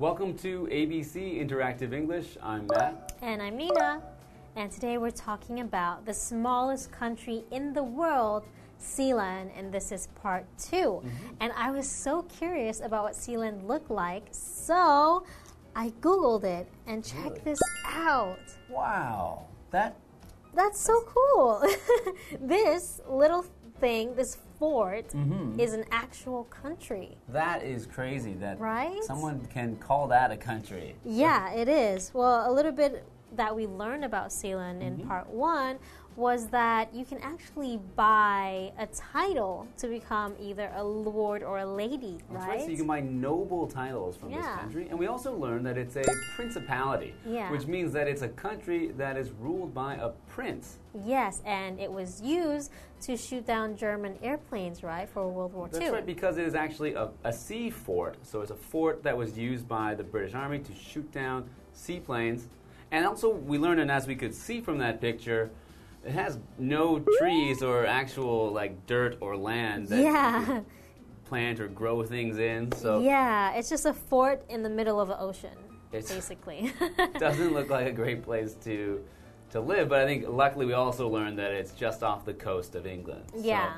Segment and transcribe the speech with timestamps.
[0.00, 2.38] Welcome to ABC Interactive English.
[2.42, 3.12] I'm Matt.
[3.20, 4.00] And I'm Nina.
[4.56, 8.44] And today we're talking about the smallest country in the world,
[8.80, 11.08] Sealand, and this is part 2 Mm-hmm.
[11.40, 15.22] And I was so curious about what Sealand looked like, so
[15.76, 17.40] I Googled it and checked Really?
[17.44, 18.38] this out.
[18.70, 19.96] Wow, that
[20.54, 21.62] That's so cool.
[22.40, 23.44] this little
[23.80, 25.58] thing, this fort, Mm-hmm.
[25.58, 27.16] is an actual country.
[27.28, 28.34] that is crazy.
[28.34, 29.02] That Right?
[29.04, 30.96] someone can call that a country.
[31.04, 32.10] Yeah, it is.
[32.14, 33.04] Well, a little bit
[33.36, 34.82] that we learned about Mm-hmm.
[34.82, 35.78] in part one
[36.16, 41.66] was that you can actually buy a title to become either a lord or a
[41.66, 42.60] lady, That's right?
[42.62, 44.58] So you can buy noble titles from this Yeah.
[44.58, 47.50] country, and we also learned that it's a principality, Yeah.
[47.50, 50.78] which means that it's a country that is ruled by a prince.
[51.04, 55.84] yes, and it was used to shoot down German airplanes, right, for World War That's
[55.84, 55.90] II.
[55.92, 58.16] right, because it is actually a, a sea fort.
[58.22, 62.48] So it's a fort that was used by the British Army to shoot down seaplanes.
[62.92, 65.50] And also, we learned, and as we could see from that picture,
[66.04, 70.64] it has no trees or actual like dirt or land that you could
[71.26, 72.72] plant or grow things in.
[72.72, 75.56] So yeah, it's just a fort in the middle of the ocean,
[75.92, 76.72] It's- basically.
[77.18, 79.04] doesn't look like a great place to
[79.50, 79.88] to live.
[79.88, 83.24] But I think luckily we also learned that it's just off the coast of England.
[83.34, 83.74] So Yeah.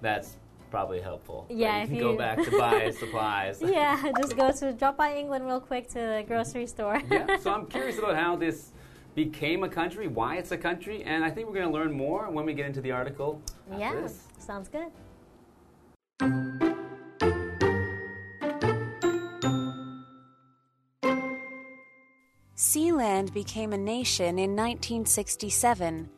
[0.00, 0.36] that's
[0.74, 1.46] probably helpful.
[1.48, 3.62] that Yeah, you if can go back to buy supplies.
[3.78, 7.00] yeah, just go to drop by England real quick to the grocery store.
[7.10, 8.72] yeah, so I'm curious about how this
[9.14, 12.28] became a country, why it's a country, and I think we're going to learn more
[12.28, 13.40] when we get into the article.
[13.70, 14.16] after Yeah, this.
[14.40, 14.90] sounds good.
[22.56, 26.08] Sealand became a nation in 1967.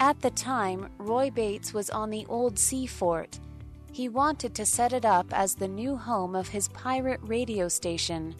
[0.00, 3.38] At the time, Roy Bates was on the old sea fort.
[3.94, 8.34] He wanted to set it up as the new home of his pirate radio station.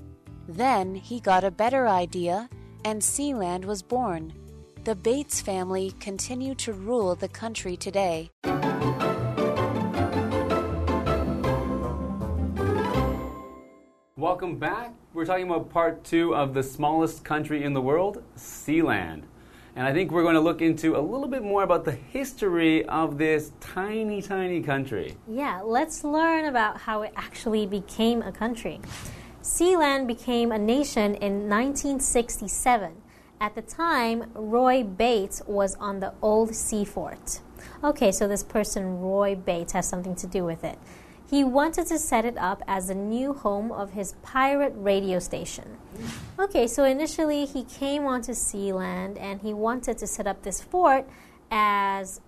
[0.49, 2.49] Then he got a better idea,
[2.85, 4.33] and Sealand was born.
[4.83, 8.33] The Bates family continue to rule the country today.
[14.17, 14.93] Welcome back.
[15.13, 19.23] We're talking about part two of the smallest country in the world, Sealand.
[19.77, 22.85] And I think we're going to look into a little bit more about the history
[22.87, 25.17] of this tiny, tiny country.
[25.27, 28.81] Yeah, let's learn about how it actually became a country.
[29.43, 32.93] Sealand became a nation in 1967.
[33.41, 37.41] At the time, Roy Bates was on the old sea fort.
[37.83, 40.79] Okay, so this person, Roy Bates, has something to do with it.
[41.31, 45.79] He wanted to set it up as a new home of his pirate radio station.
[46.39, 51.09] Okay, so initially he came onto Sealand and he wanted to set up this fort
[51.51, 52.21] as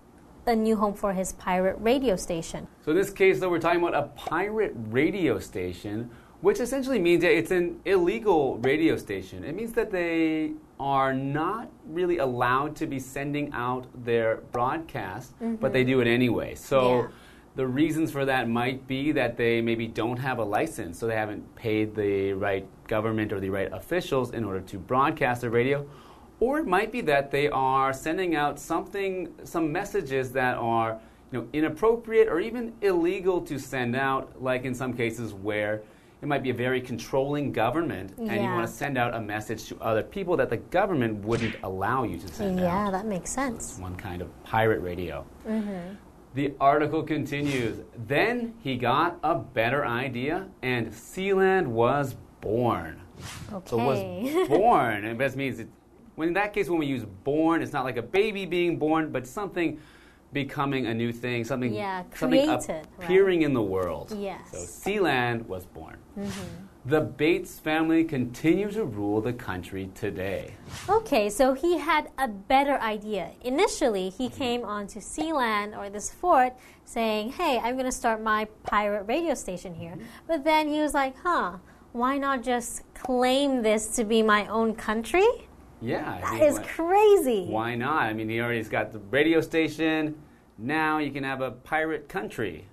[0.47, 2.67] a new home for his pirate radio station.
[2.83, 6.09] So in this case, though, we're talking about a pirate radio station,
[6.41, 9.43] which essentially means that it's an illegal radio station.
[9.43, 15.73] It means that they are not really allowed to be sending out their broadcast, but
[15.73, 15.91] they mm-hmm.
[15.91, 16.55] do it anyway.
[16.55, 17.07] So Yeah.
[17.57, 21.15] The reasons for that might be that they maybe don't have a license, so they
[21.15, 25.85] haven't paid the right government or the right officials in order to broadcast their radio.
[26.39, 30.99] Or it might be that they are sending out something, some messages that are
[31.31, 35.81] you know, inappropriate or even illegal to send out, like in some cases where
[36.21, 39.65] it might be a very controlling government and you want to send out a message
[39.65, 42.85] to other people that the government wouldn't allow you to send Yeah, out.
[42.85, 43.79] Yeah, that makes sense.
[43.79, 45.25] One kind of pirate radio.
[45.47, 45.95] Mm-hmm.
[46.37, 47.79] The article continues.
[48.05, 53.01] Then he got a better idea, and Sealand was born.
[53.51, 53.67] Okay.
[53.67, 55.67] So was born, and that means it,
[56.13, 59.11] when in that case when we use born, it's not like a baby being born,
[59.11, 59.79] but something
[60.33, 62.85] becoming a new thing, something Yeah, something created, right?
[62.99, 64.13] appearing in the world.
[64.17, 64.41] Yes.
[64.51, 65.97] So Sealand was born.
[66.17, 66.65] Mm-hmm.
[66.85, 70.55] The Bates family continue to rule the country today.
[70.87, 73.31] Okay, so he had a better idea.
[73.41, 74.37] Initially, he mm-hmm.
[74.37, 76.53] came onto Sealand or this fort
[76.85, 79.91] saying, Hey, I'm going to start my pirate radio station here.
[79.91, 80.27] Mm-hmm.
[80.27, 81.57] But then he was like, Huh,
[81.91, 85.46] why not just claim this to be my own country?
[85.81, 87.45] Yeah, I That is why- crazy.
[87.45, 88.03] Why not?
[88.03, 90.15] I mean, he already's got the radio station.
[90.57, 92.65] Now you can have a pirate country.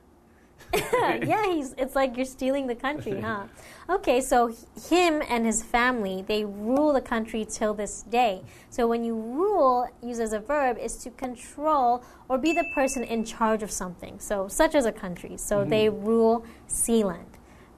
[0.74, 3.44] yeah, he's, it's like you're stealing the country, huh?
[3.88, 4.54] Okay, so
[4.88, 8.42] him and his family, they rule the country till this day.
[8.70, 13.04] So when you rule, use as a verb, is to control or be the person
[13.04, 14.18] in charge of something.
[14.18, 15.36] So such as a country.
[15.36, 15.70] So mm-hmm.
[15.70, 17.33] they rule Sealand.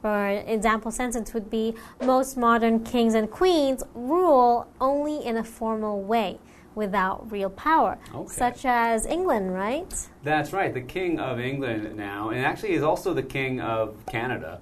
[0.06, 6.00] For example sentence would be most modern kings and queens rule only in a formal
[6.00, 6.38] way
[6.76, 7.98] without real power.
[8.14, 8.32] Okay.
[8.32, 9.92] Such as England, right?
[10.22, 14.60] That's right, the King of England now, and actually is also the King of Canada.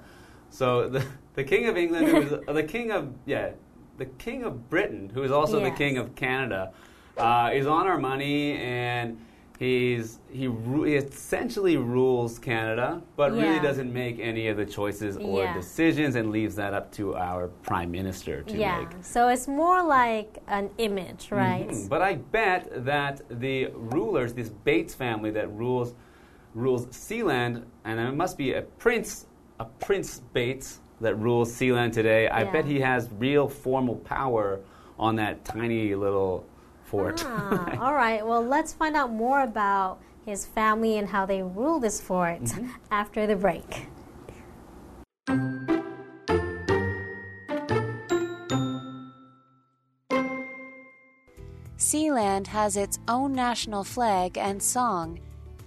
[0.49, 1.05] So the,
[1.35, 3.51] the King of England, who is the King of yeah,
[3.99, 6.73] the King of Britain, who is also the King of Canada,
[7.19, 9.19] uh, is on our money, and
[9.59, 15.45] he's he, he essentially rules Canada, but really doesn't make any of the choices or
[15.45, 15.55] Yeah.
[15.55, 18.81] decisions, and leaves that up to our Prime Minister to yeah.
[18.81, 18.89] make.
[19.03, 21.69] So it's more like an image, right?
[21.69, 21.89] Mhm.
[21.89, 25.95] But I bet that the rulers, this Bates family that rules
[26.55, 29.27] rules Sealand, and it must be a prince,
[29.59, 32.29] a Prince Bates that rules Sealand today.
[32.29, 32.53] I Yeah.
[32.53, 34.61] bet he has real formal power
[34.97, 36.45] on that tiny little
[36.85, 37.23] fort.
[37.27, 38.25] Ah, all right.
[38.27, 42.69] Well, let's find out more about his family and how they rule this fort Mm-hmm.
[42.91, 43.87] after the break.
[51.77, 55.19] Sealand has its own national flag and song.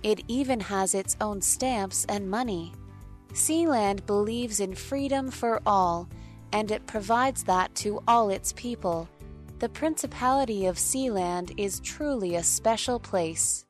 [0.04, 2.74] It even has its own stamps and money.
[3.34, 6.08] Sealand believes in freedom for all,
[6.54, 9.10] and it provides that to all its people.
[9.60, 13.66] The Principality of Sealand is truly a special place.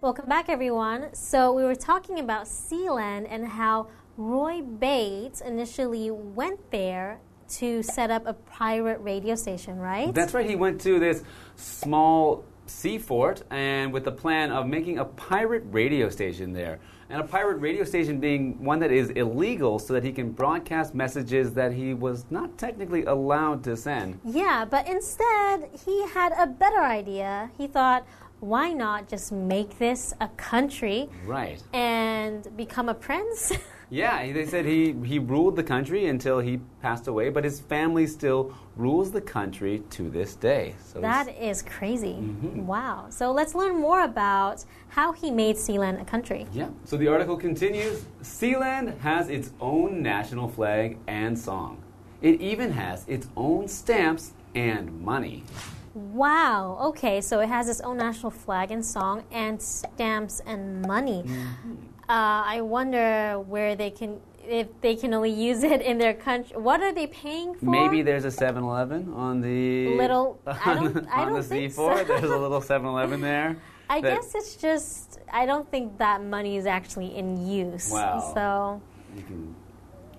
[0.00, 1.14] Welcome back, everyone.
[1.14, 7.20] So we were talking about Sealand and how Roy Bates initially went there
[7.50, 10.12] to set up a pirate radio station, right?
[10.12, 10.50] That's right.
[10.50, 11.22] He went to this
[11.54, 16.78] small sea fort and with the plan of making a pirate radio station there.
[17.10, 20.94] And a pirate radio station being one that is illegal so that he can broadcast
[20.94, 24.18] messages that he was not technically allowed to send.
[24.24, 27.50] Yeah, but instead, he had a better idea.
[27.58, 28.06] He thought,
[28.40, 31.62] why not just make this a country Right.
[31.74, 33.52] and become a prince?
[33.92, 38.06] Yeah, they said he, he ruled the country until he passed away, but his family
[38.06, 40.74] still rules the country to this day.
[40.82, 42.14] So that is crazy.
[42.14, 42.66] Mm-hmm.
[42.66, 43.08] Wow.
[43.10, 46.46] So let's learn more about how he made Sealand a country.
[46.54, 46.70] Yeah.
[46.86, 51.82] So the article continues Sealand has its own national flag and song.
[52.22, 55.44] It even has its own stamps and money.
[55.92, 56.78] Wow.
[56.80, 61.24] Okay, so it has its own national flag and song and stamps and money.
[61.26, 61.74] Mm-hmm.
[62.12, 66.58] Uh, I wonder where they can, if they can only use it in their country.
[66.58, 67.64] What are they paying for?
[67.64, 69.96] Maybe there's a 7 Eleven on the.
[69.96, 71.98] Little- I on, don't- the- I on don't the think C4.
[71.98, 72.04] so.
[72.04, 73.56] There's a little 7 Eleven there.
[73.88, 77.90] I guess it's just, I don't think that money is actually in use.
[77.90, 78.32] Wow.
[78.34, 78.82] So,
[79.16, 79.54] You can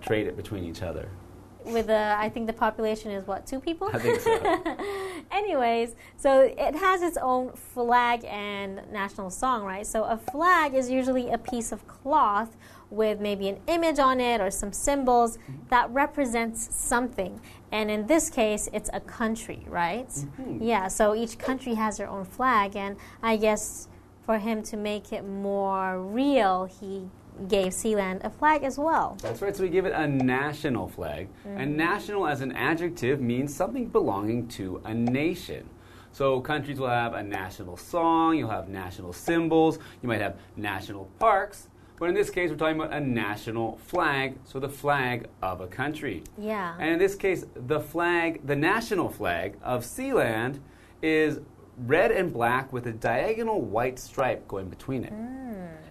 [0.02, 1.10] trade it between each other.
[1.66, 3.92] with the, I think the population is what, two people?
[3.94, 4.32] I think so.
[5.34, 9.86] Anyways, so it has its own flag and national song, right?
[9.86, 12.56] So a flag is usually a piece of cloth
[12.92, 15.40] with maybe an image on it or some symbols
[15.70, 17.42] that represents something.
[17.72, 20.08] And in this case, it's a country, right?
[20.08, 20.62] Mm-hmm.
[20.62, 23.88] Yeah, so each country has their own flag, and I guess
[24.24, 27.10] for him to make it more real, he
[27.48, 29.18] gave Sealand a flag as well.
[29.22, 31.30] That's right, so we give it a national flag.
[31.46, 31.78] And mm-hmm.
[31.78, 35.70] national as an adjective means something belonging to a nation.
[36.12, 41.06] So countries will have a national song, you'll have national symbols, you might have national
[41.20, 41.70] parks.
[41.98, 45.68] But in this case, we're talking about a national flag, so the flag of a
[45.68, 46.24] country.
[46.38, 46.76] Yeah.
[46.80, 50.60] And in this case, the flag, the national flag of Sealand
[51.02, 51.40] is
[51.78, 55.14] red and black with a diagonal white stripe going between it.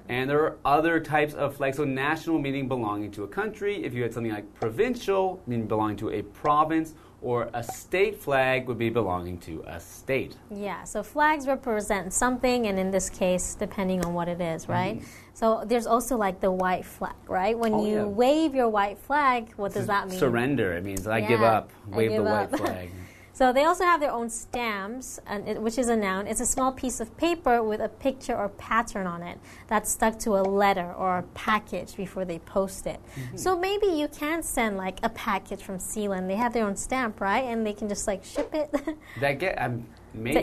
[0.09, 1.77] And there are other types of flags.
[1.77, 3.85] So national meaning belonging to a country.
[3.85, 8.67] If you had something like provincial, meaning belonging to a province, or a state flag
[8.67, 10.37] would be belonging to a state.
[10.51, 15.01] Yeah, so flags represent something, and in this case, depending on what it is, right?
[15.33, 17.57] So there's also like the white flag, right?
[17.57, 17.81] When Mm-hmm.
[17.81, 18.05] Oh, you yeah.
[18.05, 20.19] wave your white flag, what does that mean?
[20.19, 20.73] Surrender.
[20.73, 21.71] It means I give Yeah, up.
[21.93, 22.91] I Wave the give white flag.
[23.43, 26.29] So they also have their own stamps, and it, which is a noun.
[26.29, 30.17] It's a small piece of paper with a picture or pattern on it that's stuck
[30.21, 33.01] to a letter or a package before they post it.
[33.17, 33.37] Mm-hmm.
[33.37, 36.29] So maybe you can send like a package from Sealand.
[36.29, 37.43] They have their own stamp, right?
[37.43, 38.73] And they can just like ship it.
[39.21, 40.39] That get um, maybe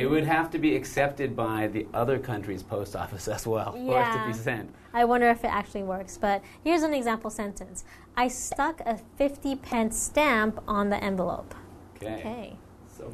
[0.00, 4.00] it would have to be accepted by the other country's post office as well for
[4.00, 4.72] it to be sent.
[4.92, 6.16] I wonder if it actually works.
[6.16, 7.82] But here's an example sentence
[8.16, 11.52] I stuck a 50 pence stamp on the envelope.
[12.04, 12.20] Okay.
[12.20, 12.56] Okay.
[12.96, 13.12] So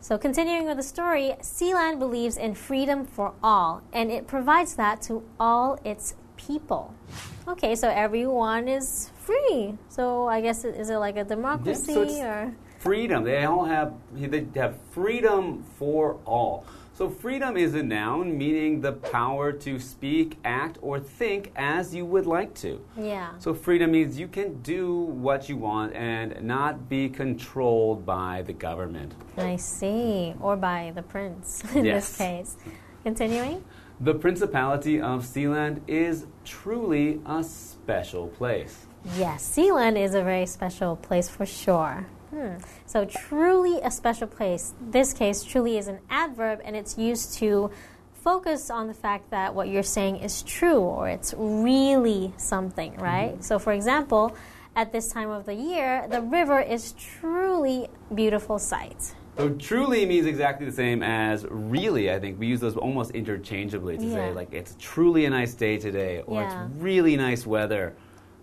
[0.00, 5.02] So, continuing with the story, Sealand believes in freedom for all, and it provides that
[5.02, 6.94] to all its people.
[7.48, 9.74] Okay, so everyone is free.
[9.88, 12.54] So, I guess, is it like a democracy it's- or?
[12.78, 13.24] freedom.
[13.24, 16.64] They all have they have freedom for all.
[16.96, 22.06] So freedom is a noun meaning the power to speak, act, or think as you
[22.06, 22.82] would like to.
[22.96, 23.32] Yeah.
[23.38, 28.54] So freedom means you can do what you want and not be controlled by the
[28.54, 29.12] government.
[29.36, 30.34] I see.
[30.40, 32.08] Or by the prince in Yes.
[32.08, 32.56] this case.
[33.04, 33.62] Continuing?
[34.00, 38.86] The Principality of Sealand is truly a special place.
[39.18, 42.06] Yes, Sealand is a very special place for sure.
[42.30, 42.56] Hmm.
[42.86, 44.74] So, truly a special place.
[44.80, 47.70] This case, truly is an adverb and it's used to
[48.14, 53.32] focus on the fact that what you're saying is true or it's really something, right?
[53.32, 53.42] Mm -hmm.
[53.42, 54.34] So, for example,
[54.74, 59.14] at this time of the year, the river is truly beautiful sight.
[59.36, 62.10] So truly means exactly the same as really.
[62.10, 64.14] I think we use those almost interchangeably to yeah.
[64.14, 66.46] say like it's truly a nice day today, or yeah.
[66.46, 67.94] it's really nice weather,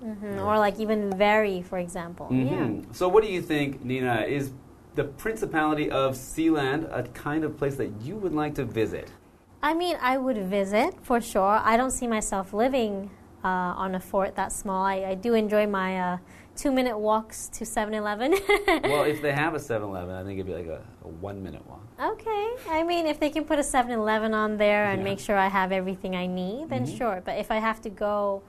[0.03, 0.39] mm-hmm.
[0.39, 2.27] or like even very, for example.
[2.31, 2.75] Mm-hmm.
[2.75, 2.85] Yeah.
[2.91, 4.21] So what do you think, Nina?
[4.21, 4.51] Is
[4.95, 9.11] the Principality of Sealand a kind of place that you would like to visit?
[9.61, 11.61] I mean, I would visit for sure.
[11.63, 13.09] I don't see myself living
[13.43, 14.85] uh, on a fort that small.
[14.85, 15.99] I, I do enjoy my.
[15.99, 16.17] Uh,
[16.55, 18.31] two minute walks to 7 Eleven.
[18.83, 21.43] well, if they have a 7 Eleven, I think it'd be like a, a, one
[21.43, 21.81] minute walk.
[21.99, 22.55] Okay.
[22.69, 25.03] I mean, if they can put a 7 Eleven on there and yeah.
[25.03, 26.97] make sure I have everything I need, then mm-hmm.
[26.97, 27.21] sure.
[27.23, 28.43] But if I have to go,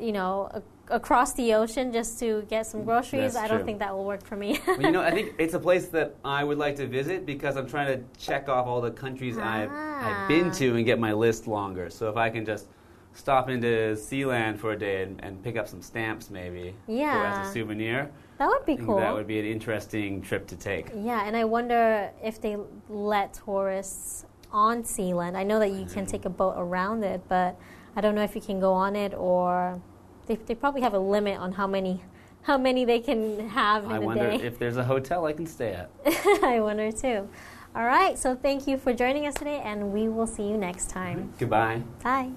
[0.00, 0.62] you know, a-
[0.94, 3.66] across the ocean just to get some groceries, That's I don't true.
[3.66, 4.60] think that will work for me.
[4.66, 7.56] well, you know, I think it's a place that I would like to visit because
[7.56, 9.42] I'm trying to check off all the countries ah.
[9.42, 11.90] I've, I've been to and get my list longer.
[11.90, 12.68] So if I can just
[13.16, 17.40] stop into Sealand for a day and, and pick up some stamps maybe yeah.
[17.40, 18.10] as a souvenir.
[18.38, 18.98] That would be cool.
[18.98, 20.90] That would be an interesting trip to take.
[20.94, 22.58] Yeah, and I wonder if they
[22.90, 25.34] let tourists on Sealand.
[25.34, 27.58] I know that you can take a boat around it, but
[27.96, 29.80] I don't know if you can go on it or
[30.26, 32.02] they, they probably have a limit on how many
[32.42, 34.36] how many they can have in I a wonder day.
[34.36, 35.90] if there's a hotel I can stay at.
[36.44, 37.28] I wonder too.
[37.74, 40.88] All right, so thank you for joining us today, and we will see you next
[40.88, 41.18] time.
[41.18, 41.38] Mm-hmm.
[41.38, 41.82] Goodbye.
[42.02, 42.30] Bye.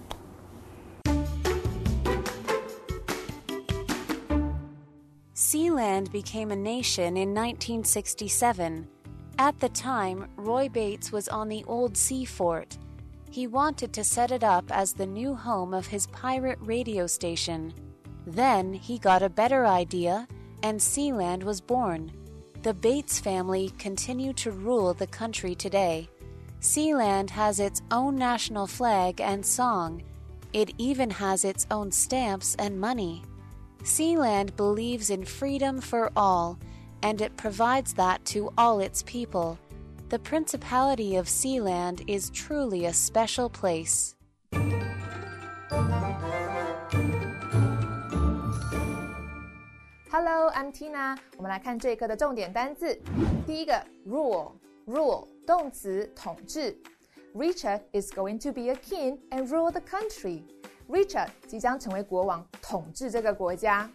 [5.35, 8.87] Sealand became a nation in 1967.
[9.37, 12.77] At the time, Roy Bates was on the old sea fort.
[13.31, 17.73] He wanted to set it up as the new home of his pirate radio station.
[18.25, 20.27] Then he got a better idea,
[20.63, 22.11] and Sealand was born.
[22.63, 26.09] The Bates family continue to rule the country today.
[26.59, 30.03] Sealand has its own national flag and song.
[30.51, 33.23] It even has its own stamps and money.
[33.83, 36.59] Sealand believes in freedom for all,
[37.01, 39.57] and it provides that to all its people.
[40.08, 44.14] The Principality of Sealand is truly a special place.
[50.10, 51.18] Hello, I'm Tina。
[51.36, 53.00] 我们来看这一课的重点单字。
[53.46, 56.76] 第一个，rule，rule 动词，统治。
[57.34, 60.44] Richard is going to be a king and rule the country.
[60.88, 63.90] Richard 即将成为国王，统治这个国家。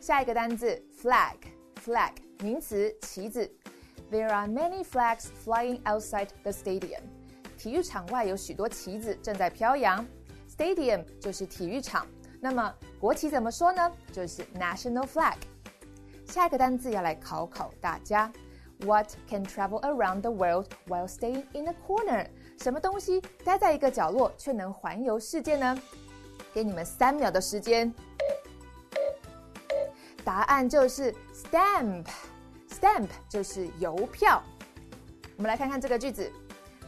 [0.00, 3.52] 下一个单字 flag，flag 名词，旗子。
[4.12, 7.02] There are many flags flying outside the stadium。
[7.58, 10.06] 体育场外有许多旗子正在飘扬。
[10.48, 12.06] Stadium 就是体育场。
[12.40, 13.92] 那么国旗怎么说呢？
[14.12, 15.36] 就是 national flag。
[16.26, 18.32] 下一个单字要来考考大家：
[18.84, 22.26] What can travel around the world while staying in a corner？
[22.58, 25.76] 什么东西待在一个角落却能环游世界呢？
[26.54, 27.92] 给你们三秒的时间，
[30.24, 31.14] 答案就是
[32.82, 34.42] stamp，stamp 就是邮票。
[35.36, 36.30] 我们来看看这个句子：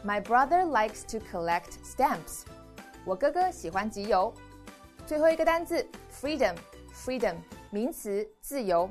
[0.05, 2.43] My brother likes to collect stamps。
[3.05, 4.33] 我哥哥喜欢集邮。
[5.07, 5.87] 最后一个单词
[6.21, 7.37] freedom，freedom
[7.71, 8.89] 名词，自由。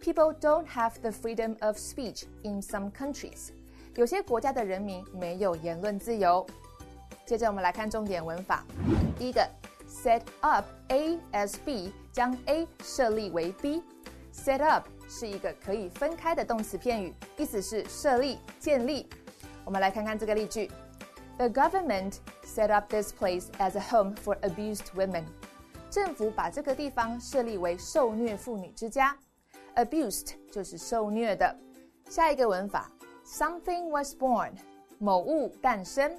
[0.00, 3.50] People don't have the freedom of speech in some countries。
[3.94, 6.46] 有些国家的人民没有言论自由。
[7.24, 8.64] 接着我们来看重点文法，
[9.18, 9.48] 第一个。
[9.86, 19.09] Set up A as B，将 A 设立为 B。Set up 是一个可以分开的动词片语，意思是设立、建立。
[19.65, 20.71] 我们来看看这个例句
[21.37, 25.23] ：The government set up this place as a home for abused women。
[25.89, 29.17] 政府把这个地方设立为受虐妇女之家。
[29.75, 31.55] Abused 就是受虐的。
[32.09, 32.91] 下一个文法
[33.25, 34.51] ：Something was born，
[34.99, 36.15] 某物诞生。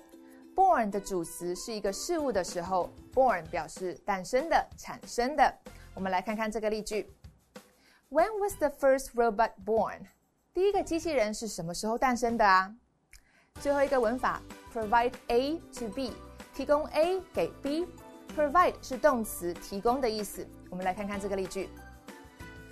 [0.54, 5.54] Born 的主词是一个事物的时候，born 表示诞生的、产生的。
[5.94, 7.08] 我们来看看这个例句
[8.10, 10.06] ：When was the first robot born？
[10.52, 12.74] 第一个机器人是什么时候诞生的啊？
[13.60, 14.42] 最后一个文法
[14.74, 16.12] ：provide A to B，
[16.54, 17.86] 提供 A 给 B。
[18.36, 20.46] Provide 是动词，提供的意思。
[20.70, 21.68] 我们来看看这个例句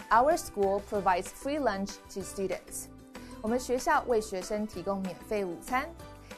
[0.09, 2.85] ：Our school provides free lunch to students。
[3.42, 5.88] 我们学校为学生提供免费午餐。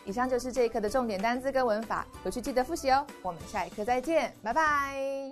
[0.06, 3.06] 以上就是这一课的重点单词跟文法，回去记得复习哦。
[3.20, 5.29] 我们下一课再见，拜拜。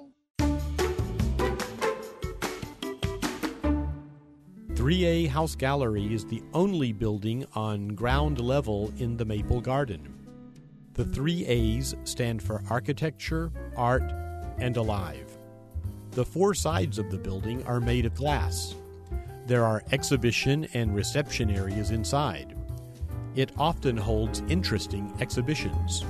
[4.88, 10.14] 3A House Gallery is the only building on ground level in the Maple Garden.
[10.94, 14.10] The three A's stand for architecture, art,
[14.56, 15.30] and alive.
[16.12, 18.76] The four sides of the building are made of glass.
[19.44, 22.56] There are exhibition and reception areas inside.
[23.36, 26.02] It often holds interesting exhibitions.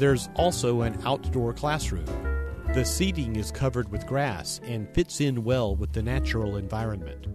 [0.00, 2.33] There's also an outdoor classroom.
[2.74, 7.28] The seating is covered with grass and fits in well with the natural environment.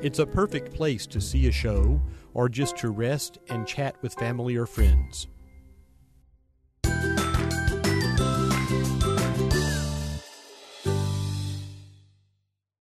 [0.00, 2.00] It's a perfect place to see a show
[2.32, 5.26] or just to rest and chat with family or friends.